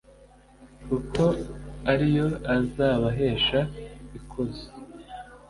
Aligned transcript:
kuko 0.85 1.23
ari 1.91 2.07
yo 2.17 2.27
azabahesha 2.55 3.59
ikuzo 4.17 4.67